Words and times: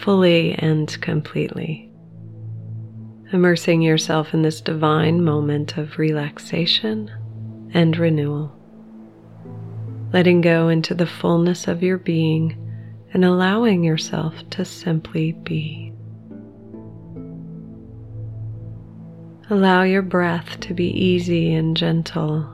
fully 0.00 0.54
and 0.54 1.00
completely, 1.00 1.90
immersing 3.32 3.82
yourself 3.82 4.32
in 4.32 4.42
this 4.42 4.60
divine 4.60 5.22
moment 5.22 5.76
of 5.76 5.98
relaxation 5.98 7.10
and 7.74 7.96
renewal. 7.96 8.56
Letting 10.12 10.40
go 10.40 10.68
into 10.68 10.94
the 10.94 11.06
fullness 11.06 11.68
of 11.68 11.82
your 11.82 11.98
being 11.98 12.56
and 13.12 13.24
allowing 13.24 13.84
yourself 13.84 14.34
to 14.50 14.64
simply 14.64 15.32
be. 15.32 15.92
Allow 19.50 19.82
your 19.82 20.02
breath 20.02 20.60
to 20.60 20.74
be 20.74 20.88
easy 20.88 21.52
and 21.54 21.76
gentle 21.76 22.48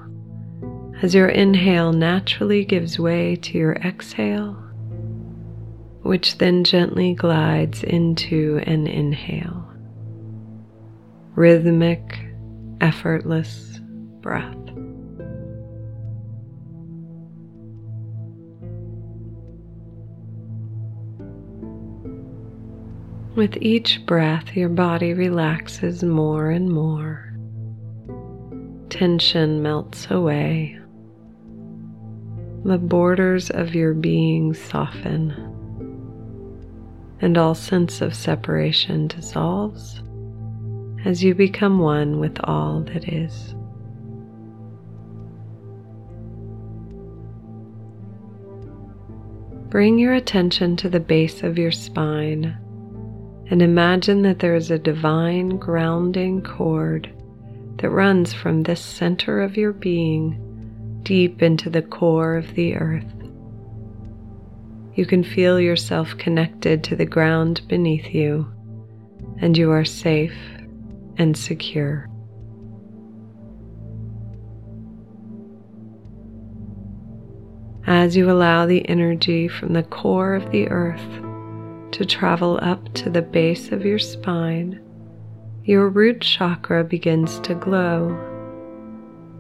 as 1.03 1.15
your 1.15 1.29
inhale 1.29 1.93
naturally 1.93 2.65
gives 2.65 2.99
way 2.99 3.37
to 3.37 3.59
your 3.59 3.75
exhale 3.77 4.66
which 6.07 6.39
then 6.39 6.63
gently 6.63 7.15
glides 7.15 7.83
into 7.83 8.61
an 8.65 8.87
inhale. 8.87 9.69
Rhythmic, 11.35 12.19
effortless 12.81 13.81
breath. 14.21 14.55
With 23.35 23.59
each 23.61 24.07
breath, 24.07 24.57
your 24.57 24.71
body 24.71 25.13
relaxes 25.13 26.03
more 26.05 26.51
and 26.51 26.71
more. 26.71 27.37
Tension 28.89 29.61
melts 29.61 30.11
away. 30.11 30.79
The 32.65 32.79
borders 32.79 33.51
of 33.51 33.75
your 33.75 33.93
being 33.93 34.55
soften 34.55 35.46
and 37.21 37.39
all 37.39 37.55
sense 37.55 38.01
of 38.01 38.15
separation 38.15 39.07
dissolves 39.09 40.03
as 41.05 41.23
you 41.23 41.35
become 41.35 41.79
one 41.79 42.19
with 42.19 42.37
all 42.45 42.81
that 42.81 43.09
is. 43.09 43.55
Bring 49.69 49.99
your 49.99 50.15
attention 50.15 50.77
to 50.79 50.89
the 50.89 51.01
base 51.01 51.43
of 51.43 51.59
your 51.59 51.73
spine 51.73 52.57
and 53.51 53.63
imagine 53.63 54.23
that 54.23 54.41
there 54.41 54.57
is 54.57 54.71
a 54.71 54.79
divine 54.79 55.51
grounding 55.59 56.43
cord 56.43 57.13
that 57.77 57.91
runs 57.91 58.33
from 58.33 58.63
this 58.63 58.81
center 58.81 59.41
of 59.41 59.57
your 59.57 59.73
being 59.73 61.01
deep 61.03 61.43
into 61.43 61.71
the 61.71 61.83
core 61.83 62.37
of 62.37 62.55
the 62.55 62.75
earth 62.75 63.26
you 64.97 65.05
can 65.05 65.23
feel 65.23 65.61
yourself 65.61 66.17
connected 66.17 66.83
to 66.83 66.97
the 66.97 67.05
ground 67.05 67.61
beneath 67.69 68.15
you, 68.15 68.51
and 69.41 69.57
you 69.57 69.71
are 69.71 69.85
safe 69.85 70.37
and 71.19 71.37
secure. 71.37 72.09
As 77.87 78.17
you 78.17 78.31
allow 78.31 78.65
the 78.65 78.89
energy 78.89 79.49
from 79.49 79.75
the 79.75 79.83
core 79.83 80.35
of 80.35 80.51
the 80.51 80.67
earth 80.69 81.23
to 81.93 82.05
travel 82.07 82.59
up 82.63 82.93
to 82.95 83.11
the 83.11 83.23
base 83.23 83.71
of 83.71 83.85
your 83.85 83.99
spine, 83.99 84.81
your 85.65 85.91
root 85.91 86.23
chakra 86.23 86.83
begins 86.83 87.39
to 87.41 87.55
glow 87.55 88.36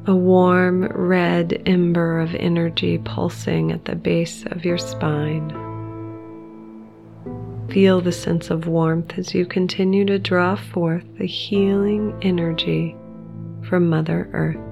a 0.08 0.14
warm 0.14 0.84
red 0.84 1.60
ember 1.66 2.20
of 2.20 2.32
energy 2.36 2.96
pulsing 2.98 3.72
at 3.72 3.86
the 3.86 3.96
base 3.96 4.44
of 4.46 4.64
your 4.64 4.78
spine. 4.78 5.50
Feel 7.70 8.00
the 8.00 8.12
sense 8.12 8.48
of 8.48 8.68
warmth 8.68 9.18
as 9.18 9.34
you 9.34 9.44
continue 9.44 10.04
to 10.04 10.20
draw 10.20 10.54
forth 10.54 11.04
the 11.18 11.26
healing 11.26 12.16
energy 12.22 12.94
from 13.68 13.88
Mother 13.88 14.30
Earth. 14.32 14.62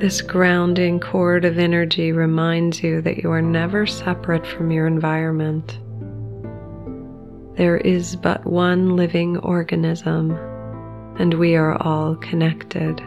This 0.00 0.22
grounding 0.22 0.98
cord 0.98 1.44
of 1.44 1.58
energy 1.58 2.10
reminds 2.10 2.82
you 2.82 3.02
that 3.02 3.18
you 3.18 3.30
are 3.30 3.42
never 3.42 3.86
separate 3.86 4.46
from 4.46 4.70
your 4.70 4.86
environment 4.86 5.78
there 7.56 7.76
is 7.76 8.16
but 8.16 8.44
one 8.44 8.96
living 8.96 9.38
organism, 9.38 10.32
and 11.18 11.34
we 11.34 11.54
are 11.54 11.80
all 11.80 12.16
connected. 12.16 13.00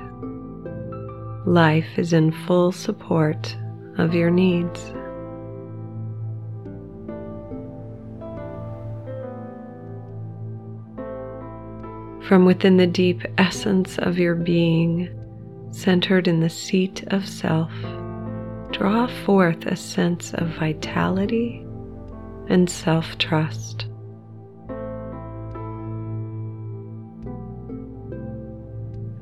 Life 1.46 1.98
is 1.98 2.14
in 2.14 2.32
full 2.32 2.72
support 2.72 3.56
of 3.98 4.14
your 4.14 4.30
needs. 4.30 4.94
From 12.28 12.46
within 12.46 12.78
the 12.78 12.88
deep 12.88 13.24
essence 13.38 13.98
of 13.98 14.18
your 14.18 14.36
being, 14.36 15.10
centered 15.72 16.28
in 16.28 16.40
the 16.42 16.50
seat 16.50 17.04
of 17.08 17.28
self, 17.28 17.72
draw 18.72 19.08
forth 19.26 19.66
a 19.66 19.76
sense 19.76 20.34
of 20.34 20.48
vitality 20.60 21.66
and 22.50 22.70
self 22.70 23.18
trust. 23.18 23.87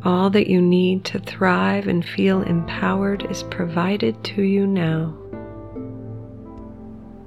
All 0.05 0.29
that 0.29 0.45
you 0.45 0.61
need 0.61 1.03
to 1.05 1.19
thrive 1.19 1.87
and 1.87 2.05
feel 2.05 2.43
empowered 2.43 3.25
is 3.31 3.41
provided 3.41 4.23
to 4.25 4.43
you 4.43 4.67
now. 4.67 5.17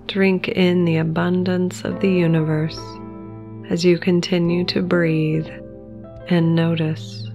Drink 0.06 0.46
in 0.46 0.84
the 0.84 0.98
abundance 0.98 1.82
of 1.84 1.98
the 1.98 2.08
universe 2.08 2.78
as 3.68 3.84
you 3.84 3.98
continue 3.98 4.64
to 4.66 4.80
breathe 4.80 5.48
and 6.28 6.54
notice. 6.54 7.28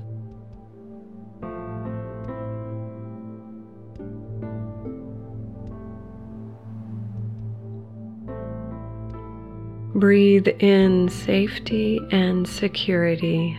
Breathe 9.93 10.47
in 10.59 11.09
safety 11.09 11.99
and 12.11 12.47
security. 12.47 13.57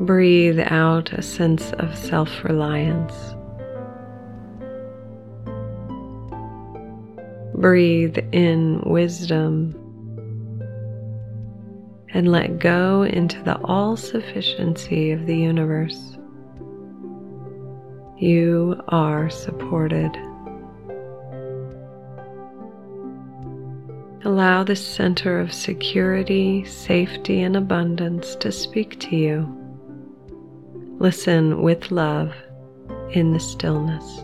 Breathe 0.00 0.58
out 0.60 1.12
a 1.12 1.20
sense 1.20 1.72
of 1.72 1.94
self 1.94 2.42
reliance. 2.42 3.14
Breathe 7.54 8.16
in 8.32 8.80
wisdom 8.86 9.74
and 12.14 12.32
let 12.32 12.58
go 12.58 13.02
into 13.02 13.42
the 13.42 13.58
all 13.58 13.94
sufficiency 13.94 15.10
of 15.10 15.26
the 15.26 15.36
universe. 15.36 16.16
You 18.16 18.80
are 18.88 19.28
supported. 19.28 20.16
Allow 24.24 24.64
the 24.64 24.76
center 24.76 25.38
of 25.38 25.52
security, 25.52 26.64
safety, 26.64 27.42
and 27.42 27.54
abundance 27.54 28.34
to 28.36 28.50
speak 28.50 28.98
to 29.00 29.16
you. 29.16 29.59
Listen 31.00 31.62
with 31.62 31.90
love 31.90 32.30
in 33.12 33.32
the 33.32 33.40
stillness. 33.40 34.20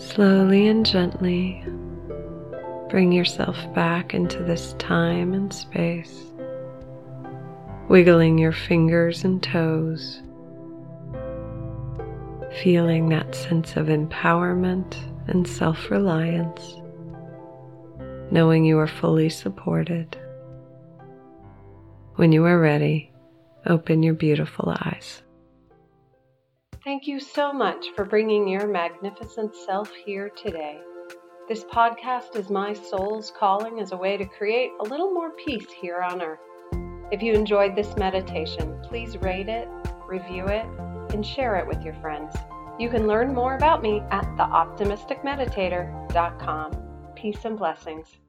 Slowly 0.00 0.66
and 0.66 0.84
gently 0.84 1.62
bring 2.88 3.12
yourself 3.12 3.56
back 3.74 4.14
into 4.14 4.42
this 4.42 4.72
time 4.78 5.34
and 5.34 5.52
space, 5.52 6.24
wiggling 7.86 8.38
your 8.38 8.50
fingers 8.50 9.24
and 9.24 9.42
toes, 9.42 10.22
feeling 12.62 13.10
that 13.10 13.34
sense 13.34 13.76
of 13.76 13.88
empowerment 13.88 14.96
and 15.28 15.46
self 15.46 15.90
reliance, 15.90 16.76
knowing 18.30 18.64
you 18.64 18.78
are 18.78 18.88
fully 18.88 19.28
supported. 19.28 20.16
When 22.16 22.32
you 22.32 22.46
are 22.46 22.58
ready, 22.58 23.12
open 23.66 24.02
your 24.02 24.14
beautiful 24.14 24.74
eyes. 24.80 25.22
Thank 26.90 27.06
you 27.06 27.20
so 27.20 27.52
much 27.52 27.86
for 27.94 28.04
bringing 28.04 28.48
your 28.48 28.66
magnificent 28.66 29.54
self 29.54 29.92
here 30.04 30.28
today. 30.28 30.80
This 31.48 31.62
podcast 31.62 32.34
is 32.34 32.50
my 32.50 32.72
soul's 32.72 33.30
calling 33.30 33.78
as 33.78 33.92
a 33.92 33.96
way 33.96 34.16
to 34.16 34.24
create 34.24 34.72
a 34.80 34.82
little 34.82 35.12
more 35.12 35.30
peace 35.30 35.70
here 35.70 36.00
on 36.00 36.20
earth. 36.20 36.40
If 37.12 37.22
you 37.22 37.32
enjoyed 37.32 37.76
this 37.76 37.96
meditation, 37.96 38.82
please 38.82 39.16
rate 39.18 39.48
it, 39.48 39.68
review 40.08 40.46
it, 40.46 40.66
and 41.14 41.24
share 41.24 41.54
it 41.58 41.66
with 41.68 41.80
your 41.84 41.94
friends. 42.00 42.34
You 42.76 42.90
can 42.90 43.06
learn 43.06 43.32
more 43.32 43.54
about 43.54 43.82
me 43.82 44.02
at 44.10 44.24
theoptimisticmeditator.com. 44.36 47.12
Peace 47.14 47.44
and 47.44 47.56
blessings. 47.56 48.20